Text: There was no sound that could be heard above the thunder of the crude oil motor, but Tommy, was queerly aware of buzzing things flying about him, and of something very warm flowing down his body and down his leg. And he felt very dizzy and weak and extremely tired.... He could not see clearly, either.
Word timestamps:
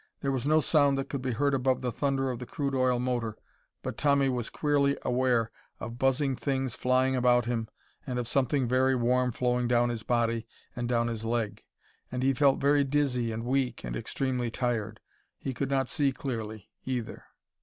There 0.21 0.31
was 0.31 0.47
no 0.47 0.61
sound 0.61 0.97
that 0.97 1.09
could 1.09 1.21
be 1.21 1.33
heard 1.33 1.53
above 1.53 1.81
the 1.81 1.91
thunder 1.91 2.31
of 2.31 2.39
the 2.39 2.47
crude 2.47 2.73
oil 2.73 2.97
motor, 2.97 3.37
but 3.83 3.99
Tommy, 3.99 4.29
was 4.29 4.49
queerly 4.49 4.97
aware 5.03 5.51
of 5.79 5.99
buzzing 5.99 6.35
things 6.35 6.73
flying 6.73 7.15
about 7.15 7.45
him, 7.45 7.67
and 8.07 8.17
of 8.17 8.27
something 8.27 8.67
very 8.67 8.95
warm 8.95 9.29
flowing 9.29 9.67
down 9.67 9.89
his 9.89 10.01
body 10.01 10.47
and 10.75 10.89
down 10.89 11.07
his 11.07 11.23
leg. 11.23 11.63
And 12.11 12.23
he 12.23 12.33
felt 12.33 12.57
very 12.59 12.83
dizzy 12.83 13.31
and 13.31 13.45
weak 13.45 13.83
and 13.85 13.95
extremely 13.95 14.49
tired.... 14.49 15.01
He 15.37 15.53
could 15.53 15.69
not 15.69 15.87
see 15.87 16.11
clearly, 16.11 16.71
either. 16.83 17.25